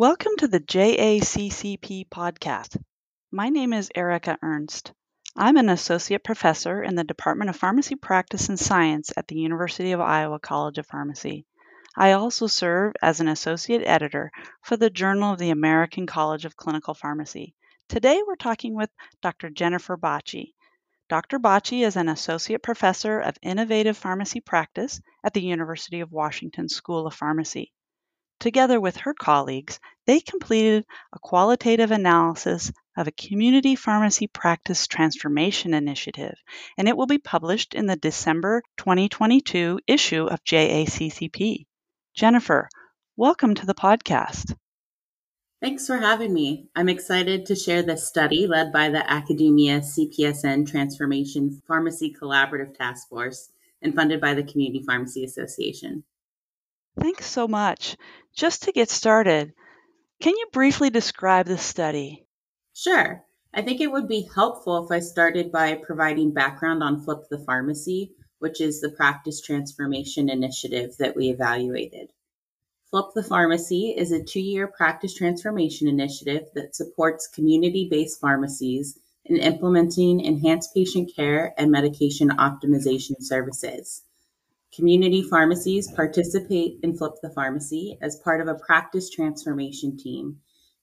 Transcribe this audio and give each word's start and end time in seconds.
Welcome 0.00 0.32
to 0.38 0.48
the 0.48 0.60
JACCP 0.60 2.08
podcast. 2.08 2.82
My 3.30 3.50
name 3.50 3.74
is 3.74 3.90
Erica 3.94 4.38
Ernst. 4.40 4.94
I'm 5.36 5.58
an 5.58 5.68
associate 5.68 6.24
professor 6.24 6.82
in 6.82 6.94
the 6.94 7.04
Department 7.04 7.50
of 7.50 7.56
Pharmacy 7.56 7.96
Practice 7.96 8.48
and 8.48 8.58
Science 8.58 9.12
at 9.14 9.28
the 9.28 9.36
University 9.36 9.92
of 9.92 10.00
Iowa 10.00 10.38
College 10.38 10.78
of 10.78 10.86
Pharmacy. 10.86 11.44
I 11.98 12.12
also 12.12 12.46
serve 12.46 12.94
as 13.02 13.20
an 13.20 13.28
associate 13.28 13.82
editor 13.84 14.32
for 14.62 14.78
the 14.78 14.88
Journal 14.88 15.34
of 15.34 15.38
the 15.38 15.50
American 15.50 16.06
College 16.06 16.46
of 16.46 16.56
Clinical 16.56 16.94
Pharmacy. 16.94 17.54
Today 17.86 18.22
we're 18.26 18.36
talking 18.36 18.74
with 18.74 18.88
Dr. 19.20 19.50
Jennifer 19.50 19.98
Bacci. 19.98 20.54
Dr. 21.10 21.38
Bacci 21.38 21.86
is 21.86 21.96
an 21.96 22.08
associate 22.08 22.62
professor 22.62 23.20
of 23.20 23.36
innovative 23.42 23.98
pharmacy 23.98 24.40
practice 24.40 24.98
at 25.22 25.34
the 25.34 25.42
University 25.42 26.00
of 26.00 26.10
Washington 26.10 26.70
School 26.70 27.06
of 27.06 27.12
Pharmacy. 27.12 27.74
Together 28.40 28.80
with 28.80 28.96
her 28.96 29.12
colleagues, 29.12 29.78
they 30.06 30.18
completed 30.18 30.86
a 31.12 31.18
qualitative 31.18 31.90
analysis 31.90 32.72
of 32.96 33.06
a 33.06 33.12
community 33.12 33.76
pharmacy 33.76 34.26
practice 34.26 34.86
transformation 34.86 35.74
initiative, 35.74 36.34
and 36.78 36.88
it 36.88 36.96
will 36.96 37.06
be 37.06 37.18
published 37.18 37.74
in 37.74 37.84
the 37.84 37.96
December 37.96 38.62
2022 38.78 39.80
issue 39.86 40.24
of 40.24 40.42
JACCP. 40.42 41.66
Jennifer, 42.14 42.70
welcome 43.14 43.54
to 43.54 43.66
the 43.66 43.74
podcast. 43.74 44.56
Thanks 45.60 45.86
for 45.86 45.98
having 45.98 46.32
me. 46.32 46.70
I'm 46.74 46.88
excited 46.88 47.44
to 47.44 47.54
share 47.54 47.82
this 47.82 48.08
study 48.08 48.46
led 48.46 48.72
by 48.72 48.88
the 48.88 49.08
Academia 49.10 49.80
CPESN 49.80 50.66
Transformation 50.66 51.60
Pharmacy 51.68 52.16
Collaborative 52.18 52.74
Task 52.74 53.06
Force 53.10 53.52
and 53.82 53.94
funded 53.94 54.18
by 54.18 54.32
the 54.32 54.42
Community 54.42 54.82
Pharmacy 54.82 55.24
Association. 55.24 56.04
Thanks 57.00 57.26
so 57.26 57.48
much. 57.48 57.96
Just 58.34 58.64
to 58.64 58.72
get 58.72 58.90
started, 58.90 59.54
can 60.20 60.36
you 60.36 60.46
briefly 60.52 60.90
describe 60.90 61.46
the 61.46 61.56
study? 61.56 62.26
Sure. 62.74 63.24
I 63.54 63.62
think 63.62 63.80
it 63.80 63.90
would 63.90 64.06
be 64.06 64.28
helpful 64.34 64.84
if 64.84 64.92
I 64.92 65.00
started 65.00 65.50
by 65.50 65.74
providing 65.74 66.32
background 66.32 66.82
on 66.82 67.00
Flip 67.00 67.20
the 67.30 67.38
Pharmacy, 67.38 68.12
which 68.38 68.60
is 68.60 68.80
the 68.80 68.90
practice 68.90 69.40
transformation 69.40 70.28
initiative 70.28 70.96
that 70.98 71.16
we 71.16 71.30
evaluated. 71.30 72.12
Flip 72.90 73.06
the 73.14 73.22
Pharmacy 73.22 73.94
is 73.96 74.12
a 74.12 74.22
two 74.22 74.40
year 74.40 74.68
practice 74.68 75.14
transformation 75.14 75.88
initiative 75.88 76.48
that 76.54 76.76
supports 76.76 77.28
community 77.28 77.88
based 77.90 78.20
pharmacies 78.20 78.98
in 79.24 79.38
implementing 79.38 80.20
enhanced 80.20 80.74
patient 80.74 81.10
care 81.16 81.54
and 81.56 81.70
medication 81.70 82.28
optimization 82.30 83.16
services. 83.20 84.02
Community 84.74 85.20
pharmacies 85.22 85.90
participate 85.90 86.78
in 86.84 86.96
Flip 86.96 87.14
the 87.22 87.30
Pharmacy 87.30 87.98
as 88.00 88.20
part 88.22 88.40
of 88.40 88.46
a 88.46 88.54
practice 88.54 89.10
transformation 89.10 89.96
team. 89.96 90.38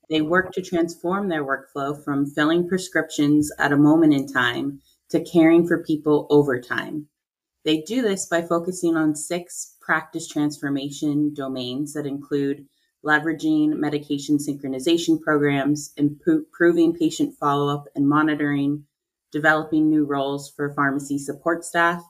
They 0.10 0.22
work 0.22 0.52
to 0.54 0.62
transform 0.62 1.30
their 1.30 1.46
workflow 1.46 2.04
from 2.04 2.26
filling 2.26 2.68
prescriptions 2.68 3.50
at 3.58 3.72
a 3.72 3.78
moment 3.78 4.14
in 4.14 4.28
time 4.28 4.82
to 5.10 5.24
caring 5.24 5.66
for 5.66 5.84
people 5.84 6.28
over 6.30 6.60
time. 6.60 7.08
They 7.64 7.82
do 7.82 8.02
this 8.02 8.26
by 8.26 8.42
focusing 8.42 8.98
on 8.98 9.16
six 9.16 9.78
practice 9.80 10.28
transformation 10.28 11.34
domains 11.34 11.94
that 11.94 12.06
include 12.06 12.68
leveraging 13.06 13.78
medication 13.78 14.38
synchronization 14.38 15.22
programs, 15.22 15.94
improving 15.96 16.94
patient 16.94 17.36
follow 17.40 17.74
up 17.74 17.86
and 17.96 18.08
monitoring, 18.08 18.86
developing 19.32 19.90
new 19.90 20.06
roles 20.06 20.50
for 20.50 20.74
pharmacy 20.74 21.18
support 21.18 21.64
staff, 21.64 22.04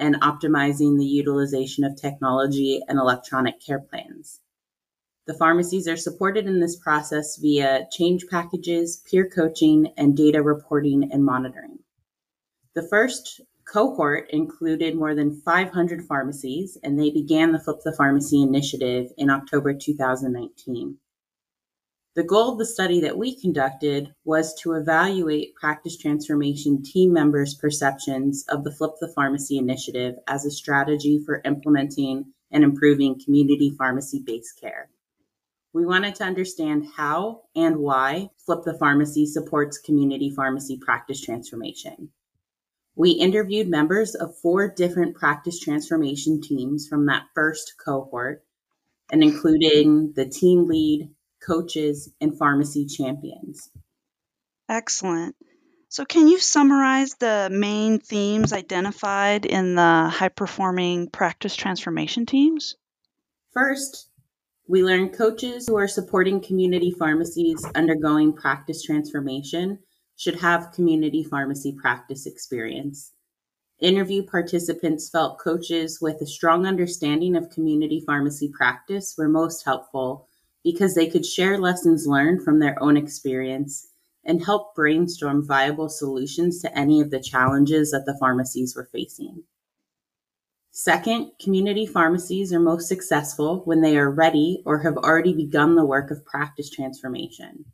and 0.00 0.20
optimizing 0.20 0.98
the 0.98 1.04
utilization 1.04 1.84
of 1.84 1.94
technology 1.94 2.80
and 2.88 2.98
electronic 2.98 3.60
care 3.64 3.78
plans. 3.78 4.40
The 5.26 5.34
pharmacies 5.34 5.86
are 5.86 5.96
supported 5.96 6.46
in 6.46 6.58
this 6.58 6.76
process 6.76 7.36
via 7.36 7.86
change 7.92 8.26
packages, 8.26 9.02
peer 9.08 9.28
coaching, 9.28 9.92
and 9.96 10.16
data 10.16 10.42
reporting 10.42 11.12
and 11.12 11.24
monitoring. 11.24 11.78
The 12.74 12.88
first 12.88 13.40
cohort 13.70 14.30
included 14.30 14.96
more 14.96 15.14
than 15.14 15.40
500 15.42 16.04
pharmacies, 16.06 16.76
and 16.82 16.98
they 16.98 17.10
began 17.10 17.52
the 17.52 17.60
Flip 17.60 17.78
the 17.84 17.92
Pharmacy 17.92 18.42
initiative 18.42 19.12
in 19.16 19.30
October 19.30 19.74
2019. 19.74 20.98
The 22.16 22.24
goal 22.24 22.52
of 22.52 22.58
the 22.58 22.66
study 22.66 23.00
that 23.02 23.16
we 23.16 23.36
conducted 23.40 24.12
was 24.24 24.52
to 24.62 24.72
evaluate 24.72 25.54
practice 25.54 25.96
transformation 25.96 26.82
team 26.82 27.12
members' 27.12 27.54
perceptions 27.54 28.44
of 28.48 28.64
the 28.64 28.72
Flip 28.72 28.92
the 29.00 29.12
Pharmacy 29.14 29.58
initiative 29.58 30.16
as 30.26 30.44
a 30.44 30.50
strategy 30.50 31.22
for 31.24 31.40
implementing 31.44 32.32
and 32.50 32.64
improving 32.64 33.20
community 33.24 33.70
pharmacy 33.78 34.24
based 34.26 34.60
care. 34.60 34.90
We 35.72 35.86
wanted 35.86 36.16
to 36.16 36.24
understand 36.24 36.88
how 36.96 37.42
and 37.54 37.76
why 37.76 38.30
Flip 38.44 38.64
the 38.64 38.76
Pharmacy 38.76 39.24
supports 39.26 39.78
community 39.78 40.30
pharmacy 40.30 40.78
practice 40.78 41.20
transformation. 41.20 42.10
We 42.96 43.12
interviewed 43.12 43.68
members 43.68 44.16
of 44.16 44.36
four 44.36 44.68
different 44.68 45.14
practice 45.14 45.60
transformation 45.60 46.40
teams 46.40 46.88
from 46.88 47.06
that 47.06 47.26
first 47.36 47.74
cohort, 47.82 48.42
and 49.12 49.22
including 49.22 50.12
the 50.16 50.28
team 50.28 50.66
lead, 50.66 51.08
coaches, 51.40 52.10
and 52.20 52.36
pharmacy 52.38 52.86
champions. 52.86 53.70
Excellent. 54.68 55.36
So, 55.88 56.04
can 56.04 56.28
you 56.28 56.38
summarize 56.38 57.14
the 57.14 57.48
main 57.50 57.98
themes 57.98 58.52
identified 58.52 59.44
in 59.44 59.74
the 59.74 60.08
high 60.08 60.28
performing 60.28 61.08
practice 61.08 61.56
transformation 61.56 62.26
teams? 62.26 62.76
First, 63.52 64.08
we 64.68 64.84
learned 64.84 65.14
coaches 65.14 65.66
who 65.66 65.76
are 65.76 65.88
supporting 65.88 66.40
community 66.40 66.92
pharmacies 66.96 67.64
undergoing 67.74 68.32
practice 68.32 68.84
transformation 68.84 69.80
should 70.14 70.36
have 70.36 70.70
community 70.72 71.24
pharmacy 71.24 71.76
practice 71.80 72.24
experience. 72.26 73.12
Interview 73.80 74.22
participants 74.22 75.10
felt 75.10 75.40
coaches 75.40 75.98
with 76.00 76.20
a 76.20 76.26
strong 76.26 76.66
understanding 76.66 77.34
of 77.34 77.50
community 77.50 78.00
pharmacy 78.06 78.52
practice 78.56 79.16
were 79.18 79.28
most 79.28 79.64
helpful 79.64 80.28
because 80.64 80.94
they 80.94 81.08
could 81.08 81.24
share 81.24 81.58
lessons 81.58 82.06
learned 82.06 82.42
from 82.42 82.58
their 82.58 82.80
own 82.82 82.96
experience 82.96 83.88
and 84.24 84.44
help 84.44 84.74
brainstorm 84.74 85.46
viable 85.46 85.88
solutions 85.88 86.60
to 86.60 86.78
any 86.78 87.00
of 87.00 87.10
the 87.10 87.20
challenges 87.20 87.90
that 87.90 88.04
the 88.06 88.16
pharmacies 88.18 88.76
were 88.76 88.88
facing. 88.92 89.42
Second, 90.72 91.32
community 91.42 91.84
pharmacies 91.84 92.52
are 92.52 92.60
most 92.60 92.86
successful 92.86 93.62
when 93.64 93.80
they 93.80 93.98
are 93.98 94.10
ready 94.10 94.62
or 94.64 94.78
have 94.78 94.96
already 94.96 95.34
begun 95.34 95.74
the 95.74 95.84
work 95.84 96.10
of 96.10 96.24
practice 96.24 96.70
transformation. 96.70 97.64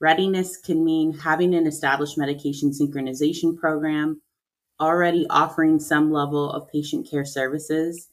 Readiness 0.00 0.56
can 0.56 0.84
mean 0.84 1.12
having 1.12 1.54
an 1.54 1.66
established 1.66 2.18
medication 2.18 2.70
synchronization 2.70 3.56
program, 3.56 4.20
already 4.78 5.26
offering 5.28 5.78
some 5.78 6.10
level 6.10 6.50
of 6.50 6.68
patient 6.68 7.08
care 7.10 7.24
services, 7.24 8.08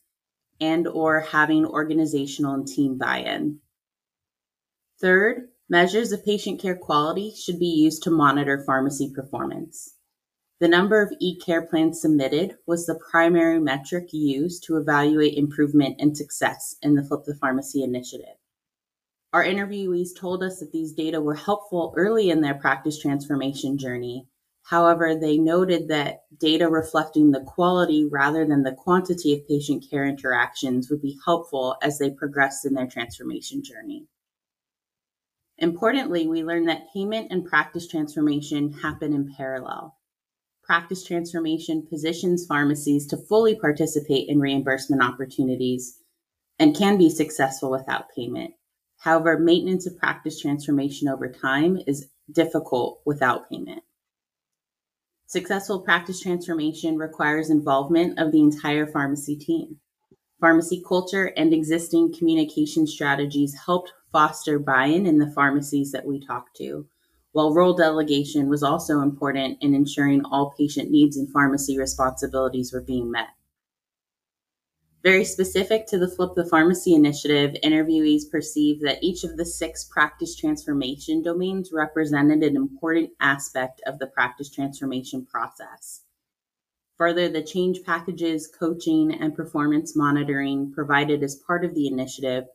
and 0.60 0.88
or 0.88 1.20
having 1.20 1.66
organizational 1.66 2.54
and 2.54 2.68
team 2.68 2.98
buy-in. 2.98 3.60
Third, 5.00 5.50
measures 5.70 6.12
of 6.12 6.26
patient 6.26 6.60
care 6.60 6.76
quality 6.76 7.32
should 7.36 7.60
be 7.60 7.68
used 7.68 8.02
to 8.04 8.10
monitor 8.10 8.64
pharmacy 8.66 9.12
performance. 9.14 9.94
The 10.60 10.68
number 10.68 11.04
of 11.04 11.14
e-care 11.20 11.62
plans 11.62 12.02
submitted 12.02 12.58
was 12.66 12.88
the 12.88 13.00
primary 13.12 13.60
metric 13.60 14.12
used 14.12 14.64
to 14.64 14.78
evaluate 14.78 15.38
improvement 15.38 15.98
and 16.00 16.18
success 16.18 16.78
in 16.82 16.96
the 16.96 17.04
Flip 17.04 17.26
the 17.26 17.36
Pharmacy 17.36 17.84
initiative. 17.84 18.38
Our 19.34 19.44
interviewees 19.44 20.16
told 20.18 20.42
us 20.42 20.60
that 20.60 20.72
these 20.72 20.94
data 20.94 21.22
were 21.22 21.36
helpful 21.36 21.94
early 21.96 22.32
in 22.32 22.42
their 22.42 22.56
practice 22.56 22.98
transformation 22.98 23.78
journey. 23.78 24.28
However, 24.64 25.14
they 25.16 25.38
noted 25.38 25.90
that 25.90 26.22
data 26.40 26.68
reflecting 26.68 27.30
the 27.30 27.42
quality 27.42 28.08
rather 28.12 28.48
than 28.48 28.64
the 28.64 28.74
quantity 28.74 29.36
of 29.36 29.48
patient 29.48 29.86
care 29.88 30.06
interactions 30.06 30.90
would 30.90 31.04
be 31.04 31.20
helpful 31.24 31.76
as 31.84 32.00
they 32.00 32.10
progressed 32.10 32.66
in 32.66 32.74
their 32.74 32.88
transformation 32.88 33.62
journey. 33.64 34.08
Importantly, 35.60 36.28
we 36.28 36.44
learned 36.44 36.70
that 36.70 36.94
payment 36.94 37.32
and 37.32 37.46
practice 37.46 37.88
transformation 37.88 38.74
happen 38.74 39.14
in 39.14 39.34
parallel. 39.36 39.96
Practice 40.64 41.04
transformation 41.04 41.88
positions 41.90 42.46
pharmacies 42.46 43.08
to 43.08 43.18
fully 43.18 43.56
participate 43.56 44.30
in 44.30 44.40
reimbursement 44.40 45.02
opportunities 45.02 46.00
and 46.60 46.76
can 46.76 46.98
be 46.98 47.10
successful 47.10 47.72
without 47.72 48.10
payment. 48.16 48.54
However, 49.00 49.40
maintenance 49.40 49.88
of 49.88 49.98
practice 49.98 50.40
transformation 50.40 51.08
over 51.08 51.32
time 51.32 51.80
is 51.88 52.10
difficult 52.32 53.02
without 53.06 53.50
payment. 53.50 53.84
Successful 55.28 55.82
practice 55.82 56.22
transformation 56.22 56.98
requires 56.98 57.50
involvement 57.50 58.20
of 58.20 58.32
the 58.32 58.42
entire 58.42 58.86
pharmacy 58.86 59.36
team. 59.36 59.80
Pharmacy 60.40 60.84
culture 60.88 61.34
and 61.36 61.52
existing 61.52 62.14
communication 62.14 62.86
strategies 62.86 63.56
helped 63.66 63.94
foster 64.12 64.60
buy-in 64.60 65.08
in 65.08 65.18
the 65.18 65.32
pharmacies 65.32 65.92
that 65.92 66.06
we 66.06 66.24
talked 66.24 66.56
to, 66.58 66.86
while 67.32 67.56
role 67.56 67.74
delegation 67.74 68.48
was 68.48 68.62
also 68.62 69.00
important 69.02 69.58
in 69.62 69.74
ensuring 69.74 70.24
all 70.26 70.54
patient 70.56 70.92
needs 70.92 71.18
and 71.18 71.32
pharmacy 71.32 71.80
responsibilities 71.80 72.72
were 72.72 72.82
being 72.82 73.10
met. 73.10 73.30
Very 75.04 75.26
specific 75.26 75.88
to 75.88 75.98
the 75.98 76.08
Flip 76.08 76.32
the 76.36 76.48
Pharmacy 76.48 76.94
initiative, 76.94 77.56
interviewees 77.64 78.30
perceived 78.30 78.82
that 78.82 79.02
each 79.02 79.24
of 79.24 79.38
the 79.38 79.46
six 79.46 79.86
practice 79.86 80.36
transformation 80.36 81.24
domains 81.24 81.72
represented 81.72 82.44
an 82.44 82.56
important 82.56 83.10
aspect 83.20 83.82
of 83.88 83.98
the 83.98 84.08
practice 84.08 84.52
transformation 84.52 85.26
process. 85.26 86.02
Further, 86.98 87.30
the 87.30 87.44
change 87.44 87.84
packages, 87.84 88.48
coaching, 88.48 89.14
and 89.14 89.36
performance 89.36 89.96
monitoring 89.96 90.72
provided 90.72 91.22
as 91.22 91.36
part 91.36 91.64
of 91.64 91.76
the 91.76 91.88
initiative 91.88 92.46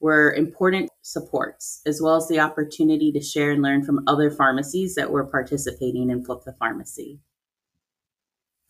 were 0.00 0.32
important 0.32 0.90
supports, 1.02 1.82
as 1.84 2.00
well 2.00 2.16
as 2.16 2.26
the 2.26 2.40
opportunity 2.40 3.12
to 3.12 3.20
share 3.20 3.50
and 3.50 3.62
learn 3.62 3.84
from 3.84 4.02
other 4.06 4.30
pharmacies 4.30 4.94
that 4.94 5.10
were 5.10 5.26
participating 5.26 6.08
in 6.08 6.24
Flip 6.24 6.42
the 6.44 6.54
Pharmacy. 6.54 7.20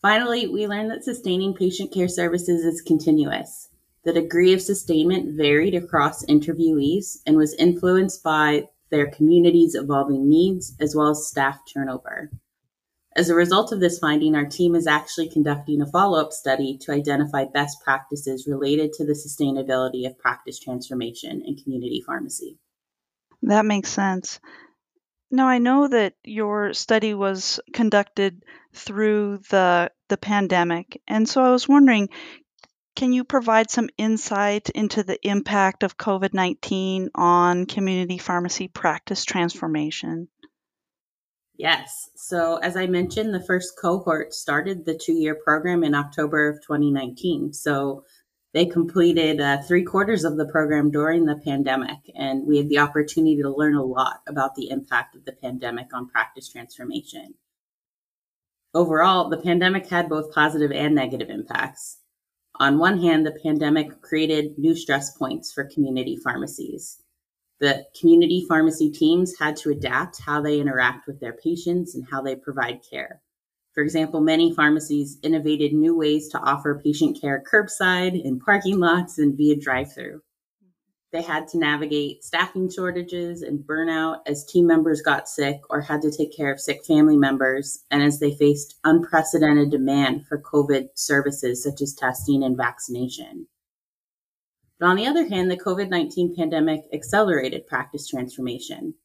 Finally, 0.01 0.47
we 0.47 0.67
learned 0.67 0.91
that 0.91 1.05
sustaining 1.05 1.53
patient 1.53 1.93
care 1.93 2.09
services 2.09 2.65
is 2.65 2.81
continuous. 2.81 3.69
The 4.03 4.13
degree 4.13 4.51
of 4.51 4.61
sustainment 4.61 5.37
varied 5.37 5.75
across 5.75 6.25
interviewees 6.25 7.19
and 7.25 7.37
was 7.37 7.53
influenced 7.53 8.23
by 8.23 8.67
their 8.89 9.09
community's 9.11 9.75
evolving 9.75 10.27
needs 10.27 10.75
as 10.81 10.95
well 10.95 11.11
as 11.11 11.27
staff 11.27 11.59
turnover. 11.71 12.31
As 13.15 13.29
a 13.29 13.35
result 13.35 13.73
of 13.73 13.79
this 13.79 13.99
finding, 13.99 14.35
our 14.35 14.45
team 14.45 14.73
is 14.73 14.87
actually 14.87 15.29
conducting 15.29 15.81
a 15.81 15.85
follow 15.85 16.19
up 16.19 16.31
study 16.31 16.77
to 16.81 16.93
identify 16.93 17.45
best 17.45 17.81
practices 17.83 18.47
related 18.47 18.93
to 18.93 19.05
the 19.05 19.13
sustainability 19.13 20.07
of 20.07 20.17
practice 20.17 20.59
transformation 20.59 21.41
in 21.45 21.57
community 21.57 22.01
pharmacy. 22.05 22.57
That 23.41 23.65
makes 23.65 23.89
sense. 23.89 24.39
Now, 25.29 25.47
I 25.47 25.57
know 25.57 25.87
that 25.87 26.13
your 26.23 26.73
study 26.73 27.13
was 27.13 27.59
conducted 27.73 28.43
through 28.73 29.39
the 29.49 29.91
the 30.11 30.17
pandemic. 30.17 31.01
And 31.07 31.27
so 31.27 31.41
I 31.41 31.51
was 31.51 31.69
wondering, 31.69 32.09
can 32.97 33.13
you 33.13 33.23
provide 33.23 33.71
some 33.71 33.89
insight 33.97 34.69
into 34.69 35.03
the 35.03 35.17
impact 35.25 35.83
of 35.83 35.97
COVID-19 35.97 37.07
on 37.15 37.65
community 37.65 38.17
pharmacy 38.17 38.67
practice 38.67 39.23
transformation? 39.23 40.27
Yes. 41.61 42.09
So, 42.15 42.55
as 42.57 42.75
I 42.75 42.87
mentioned, 42.87 43.35
the 43.35 43.45
first 43.45 43.77
cohort 43.79 44.33
started 44.33 44.83
the 44.83 44.97
two 44.97 45.13
year 45.13 45.35
program 45.35 45.83
in 45.83 45.93
October 45.93 46.49
of 46.49 46.55
2019. 46.63 47.53
So, 47.53 48.03
they 48.51 48.65
completed 48.65 49.39
uh, 49.39 49.61
three 49.61 49.83
quarters 49.83 50.23
of 50.23 50.37
the 50.37 50.47
program 50.47 50.89
during 50.89 51.25
the 51.25 51.39
pandemic, 51.45 51.99
and 52.15 52.47
we 52.47 52.57
had 52.57 52.67
the 52.67 52.79
opportunity 52.79 53.39
to 53.43 53.55
learn 53.55 53.75
a 53.75 53.83
lot 53.83 54.21
about 54.27 54.55
the 54.55 54.71
impact 54.71 55.15
of 55.15 55.23
the 55.23 55.33
pandemic 55.33 55.93
on 55.93 56.09
practice 56.09 56.49
transformation. 56.49 57.35
Overall, 58.73 59.29
the 59.29 59.37
pandemic 59.37 59.87
had 59.87 60.09
both 60.09 60.33
positive 60.33 60.71
and 60.71 60.95
negative 60.95 61.29
impacts. 61.29 61.99
On 62.55 62.79
one 62.79 62.99
hand, 62.99 63.23
the 63.23 63.39
pandemic 63.43 64.01
created 64.01 64.57
new 64.57 64.75
stress 64.75 65.15
points 65.15 65.53
for 65.53 65.65
community 65.65 66.17
pharmacies. 66.23 67.03
The 67.61 67.85
community 67.99 68.43
pharmacy 68.49 68.89
teams 68.89 69.37
had 69.37 69.55
to 69.57 69.69
adapt 69.69 70.19
how 70.19 70.41
they 70.41 70.59
interact 70.59 71.05
with 71.05 71.19
their 71.19 71.33
patients 71.33 71.93
and 71.93 72.03
how 72.09 72.23
they 72.23 72.35
provide 72.35 72.81
care. 72.89 73.21
For 73.73 73.83
example, 73.83 74.19
many 74.19 74.53
pharmacies 74.55 75.19
innovated 75.21 75.71
new 75.71 75.95
ways 75.95 76.27
to 76.29 76.39
offer 76.39 76.81
patient 76.83 77.21
care 77.21 77.43
curbside, 77.49 78.19
in 78.19 78.39
parking 78.39 78.79
lots, 78.79 79.19
and 79.19 79.37
via 79.37 79.55
drive 79.55 79.93
through. 79.93 80.23
They 81.11 81.21
had 81.21 81.47
to 81.49 81.59
navigate 81.59 82.23
staffing 82.23 82.67
shortages 82.67 83.43
and 83.43 83.59
burnout 83.59 84.21
as 84.25 84.43
team 84.43 84.65
members 84.65 85.03
got 85.03 85.29
sick 85.29 85.59
or 85.69 85.81
had 85.81 86.01
to 86.01 86.09
take 86.09 86.35
care 86.35 86.51
of 86.51 86.59
sick 86.59 86.83
family 86.83 87.15
members, 87.15 87.83
and 87.91 88.01
as 88.01 88.19
they 88.19 88.33
faced 88.33 88.79
unprecedented 88.85 89.69
demand 89.69 90.25
for 90.25 90.41
COVID 90.41 90.87
services 90.95 91.63
such 91.63 91.81
as 91.81 91.93
testing 91.93 92.43
and 92.43 92.57
vaccination. 92.57 93.45
But 94.81 94.87
on 94.87 94.95
the 94.95 95.05
other 95.05 95.27
hand, 95.27 95.51
the 95.51 95.57
COVID 95.57 95.89
19 95.89 96.35
pandemic 96.35 96.85
accelerated 96.91 97.67
practice 97.67 98.07
transformation. 98.07 98.95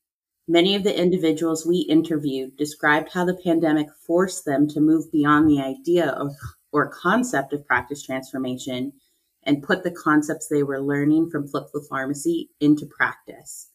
Many 0.49 0.75
of 0.75 0.84
the 0.84 0.99
individuals 0.99 1.67
we 1.67 1.81
interviewed 1.81 2.56
described 2.56 3.11
how 3.12 3.26
the 3.26 3.38
pandemic 3.44 3.88
forced 4.06 4.46
them 4.46 4.67
to 4.69 4.81
move 4.81 5.12
beyond 5.12 5.50
the 5.50 5.61
idea 5.61 6.08
of 6.08 6.32
or 6.73 6.88
concept 6.88 7.52
of 7.52 7.67
practice 7.67 8.02
transformation 8.02 8.94
and 9.43 9.62
put 9.62 9.82
the 9.82 9.90
concepts 9.90 10.49
they 10.49 10.62
were 10.62 10.81
learning 10.81 11.28
from 11.28 11.46
Flip 11.46 11.67
the 11.75 11.84
Pharmacy 11.90 12.49
into 12.58 12.87
practice. 12.87 13.69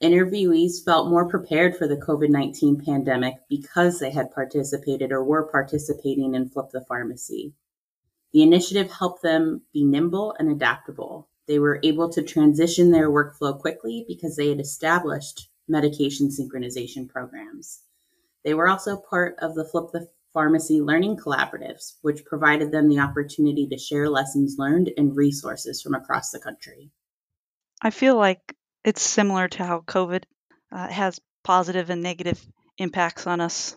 Interviewees 0.00 0.84
felt 0.84 1.10
more 1.10 1.28
prepared 1.28 1.76
for 1.76 1.88
the 1.88 1.96
COVID 1.96 2.28
19 2.28 2.80
pandemic 2.84 3.34
because 3.48 3.98
they 3.98 4.12
had 4.12 4.30
participated 4.30 5.10
or 5.10 5.24
were 5.24 5.50
participating 5.50 6.36
in 6.36 6.48
Flip 6.48 6.70
the 6.70 6.84
Pharmacy. 6.84 7.54
The 8.34 8.42
initiative 8.42 8.90
helped 8.90 9.22
them 9.22 9.62
be 9.72 9.84
nimble 9.84 10.34
and 10.38 10.50
adaptable. 10.50 11.28
They 11.46 11.60
were 11.60 11.78
able 11.84 12.10
to 12.10 12.22
transition 12.22 12.90
their 12.90 13.08
workflow 13.08 13.58
quickly 13.58 14.04
because 14.08 14.34
they 14.34 14.48
had 14.48 14.58
established 14.58 15.48
medication 15.68 16.28
synchronization 16.28 17.08
programs. 17.08 17.82
They 18.44 18.52
were 18.54 18.68
also 18.68 18.96
part 18.96 19.36
of 19.38 19.54
the 19.54 19.64
Flip 19.64 19.90
the 19.92 20.08
pharmacy 20.32 20.82
learning 20.82 21.16
collaboratives, 21.16 21.94
which 22.02 22.24
provided 22.24 22.72
them 22.72 22.88
the 22.88 22.98
opportunity 22.98 23.68
to 23.68 23.78
share 23.78 24.10
lessons 24.10 24.56
learned 24.58 24.90
and 24.96 25.16
resources 25.16 25.80
from 25.80 25.94
across 25.94 26.32
the 26.32 26.40
country. 26.40 26.90
I 27.80 27.90
feel 27.90 28.16
like 28.16 28.56
it's 28.84 29.02
similar 29.02 29.46
to 29.46 29.64
how 29.64 29.80
COVID 29.86 30.24
uh, 30.72 30.88
has 30.88 31.20
positive 31.44 31.88
and 31.88 32.02
negative 32.02 32.44
impacts 32.78 33.28
on 33.28 33.40
us. 33.40 33.76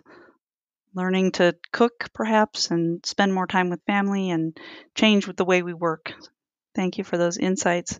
Learning 0.97 1.31
to 1.33 1.55
cook, 1.71 2.09
perhaps, 2.11 2.71
and 2.71 3.05
spend 3.05 3.31
more 3.31 3.45
time 3.45 3.69
with 3.69 3.85
family 3.85 4.31
and 4.31 4.57
change 4.95 5.27
with 5.27 5.37
the 5.37 5.45
way 5.45 5.61
we 5.61 5.71
work. 5.71 6.11
Thank 6.73 6.97
you 6.97 7.03
for 7.03 7.19
those 7.19 7.37
insights. 7.37 7.99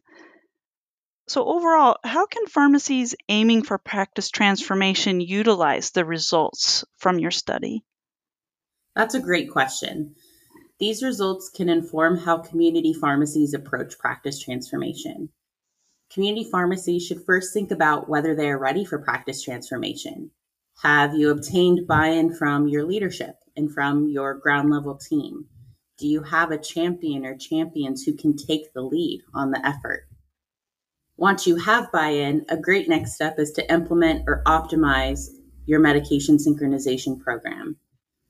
So, 1.28 1.46
overall, 1.46 1.98
how 2.04 2.26
can 2.26 2.48
pharmacies 2.48 3.14
aiming 3.30 3.62
for 3.62 3.78
practice 3.78 4.32
transformation 4.32 5.22
utilize 5.22 5.92
the 5.92 6.06
results 6.06 6.86
from 6.98 7.20
your 7.20 7.30
study? 7.30 7.84
That's 8.96 9.14
a 9.14 9.20
great 9.20 9.52
question. 9.52 10.16
These 10.80 11.04
results 11.04 11.50
can 11.50 11.70
inform 11.70 12.18
how 12.18 12.40
community 12.40 12.94
pharmacies 12.94 13.54
approach 13.54 14.00
practice 14.00 14.40
transformation. 14.40 15.30
Community 16.12 16.50
pharmacies 16.50 17.06
should 17.06 17.24
first 17.24 17.54
think 17.54 17.70
about 17.70 18.10
whether 18.10 18.34
they 18.34 18.50
are 18.50 18.58
ready 18.58 18.86
for 18.86 18.98
practice 18.98 19.44
transformation. 19.44 20.32
Have 20.84 21.16
you 21.16 21.32
obtained 21.32 21.88
buy 21.88 22.10
in 22.10 22.36
from 22.36 22.68
your 22.68 22.86
leadership 22.86 23.38
and 23.56 23.74
from 23.74 24.10
your 24.10 24.36
ground 24.36 24.70
level 24.70 24.96
team? 24.96 25.48
Do 25.98 26.08
you 26.08 26.22
have 26.22 26.52
a 26.52 26.60
champion 26.60 27.26
or 27.26 27.36
champions 27.36 28.04
who 28.04 28.14
can 28.14 28.38
take 28.38 28.74
the 28.74 28.84
lead 28.84 29.24
on 29.34 29.50
the 29.50 29.66
effort? 29.66 30.08
Once 31.16 31.48
you 31.48 31.56
have 31.56 31.92
buy 31.92 32.10
in, 32.10 32.46
a 32.48 32.56
great 32.56 32.88
next 32.88 33.16
step 33.16 33.40
is 33.40 33.50
to 33.54 33.74
implement 33.74 34.26
or 34.28 34.44
optimize 34.46 35.30
your 35.66 35.80
medication 35.80 36.38
synchronization 36.38 37.20
program. 37.20 37.78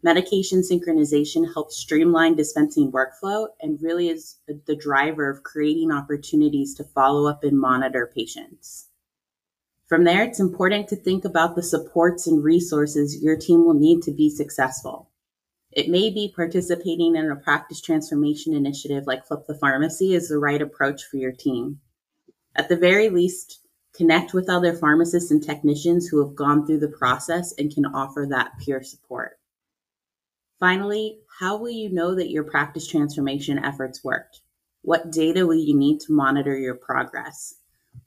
Medication 0.02 0.62
synchronization 0.62 1.54
helps 1.54 1.76
streamline 1.76 2.36
dispensing 2.36 2.94
workflow 2.94 3.48
and 3.60 3.82
really 3.82 4.08
is 4.08 4.38
the 4.48 4.76
driver 4.78 5.30
of 5.30 5.44
creating 5.44 5.92
opportunities 5.92 6.74
to 6.76 6.86
follow 6.86 7.28
up 7.28 7.44
and 7.44 7.60
monitor 7.60 8.10
patients. 8.16 8.88
From 9.88 10.04
there, 10.04 10.24
it's 10.24 10.42
important 10.42 10.90
to 10.90 10.98
think 10.98 11.24
about 11.24 11.56
the 11.56 11.64
supports 11.64 12.28
and 12.28 12.44
resources 12.44 13.24
your 13.24 13.38
team 13.38 13.66
will 13.66 13.74
need 13.74 14.02
to 14.04 14.12
be 14.12 14.30
successful. 14.30 15.10
It 15.72 15.90
may 15.90 16.10
be 16.10 16.34
participating 16.36 17.16
in 17.16 17.32
a 17.32 17.38
practice 17.38 17.80
transformation 17.80 18.54
initiative 18.54 19.08
like 19.08 19.26
Flip 19.26 19.48
the 19.48 19.56
Pharmacy 19.56 20.14
is 20.14 20.28
the 20.28 20.40
right 20.40 20.62
approach 20.62 21.06
for 21.06 21.16
your 21.16 21.32
team. 21.32 21.80
At 22.54 22.68
the 22.68 22.76
very 22.76 23.10
least, 23.10 23.62
connect 23.94 24.34
with 24.34 24.50
other 24.50 24.74
pharmacists 24.74 25.32
and 25.32 25.42
technicians 25.42 26.08
who 26.08 26.20
have 26.26 26.36
gone 26.36 26.66
through 26.66 26.80
the 26.80 26.90
process 26.90 27.54
and 27.58 27.74
can 27.74 27.86
offer 27.86 28.28
that 28.30 28.60
peer 28.60 28.84
support. 28.84 29.40
Finally, 30.60 31.20
how 31.40 31.56
will 31.56 31.70
you 31.70 31.90
know 31.90 32.14
that 32.14 32.30
your 32.30 32.44
practice 32.44 32.88
transformation 32.88 33.58
efforts 33.64 34.04
worked? 34.04 34.42
What 34.82 35.12
data 35.12 35.48
will 35.48 35.56
you 35.56 35.78
need 35.78 36.02
to 36.02 36.14
monitor 36.14 36.58
your 36.58 36.76
progress? 36.76 37.56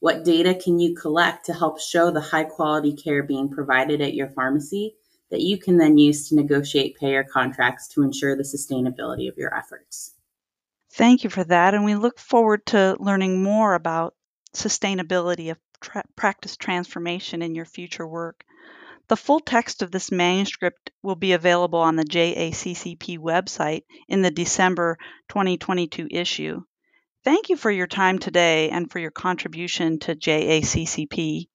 What 0.00 0.24
data 0.24 0.54
can 0.54 0.78
you 0.78 0.94
collect 0.94 1.46
to 1.46 1.52
help 1.52 1.78
show 1.78 2.10
the 2.10 2.20
high 2.20 2.44
quality 2.44 2.94
care 2.94 3.22
being 3.22 3.50
provided 3.50 4.00
at 4.00 4.14
your 4.14 4.28
pharmacy 4.28 4.96
that 5.30 5.42
you 5.42 5.58
can 5.58 5.76
then 5.76 5.98
use 5.98 6.28
to 6.28 6.34
negotiate 6.34 6.96
payer 6.98 7.22
contracts 7.22 7.86
to 7.88 8.02
ensure 8.02 8.34
the 8.34 8.42
sustainability 8.42 9.28
of 9.28 9.36
your 9.36 9.54
efforts? 9.54 10.14
Thank 10.92 11.22
you 11.22 11.30
for 11.30 11.44
that. 11.44 11.74
And 11.74 11.84
we 11.84 11.94
look 11.94 12.18
forward 12.18 12.66
to 12.66 12.96
learning 12.98 13.42
more 13.42 13.74
about 13.74 14.14
sustainability 14.54 15.50
of 15.50 15.58
tra- 15.80 16.04
practice 16.16 16.56
transformation 16.56 17.42
in 17.42 17.54
your 17.54 17.66
future 17.66 18.06
work. 18.06 18.42
The 19.08 19.16
full 19.16 19.40
text 19.40 19.82
of 19.82 19.90
this 19.90 20.10
manuscript 20.10 20.90
will 21.02 21.16
be 21.16 21.32
available 21.32 21.80
on 21.80 21.96
the 21.96 22.04
JACCP 22.04 23.18
website 23.18 23.82
in 24.08 24.22
the 24.22 24.30
December 24.30 24.96
2022 25.28 26.08
issue. 26.10 26.62
Thank 27.22 27.50
you 27.50 27.56
for 27.56 27.70
your 27.70 27.86
time 27.86 28.18
today 28.18 28.70
and 28.70 28.90
for 28.90 28.98
your 28.98 29.10
contribution 29.10 29.98
to 30.00 30.14
JACCP. 30.14 31.48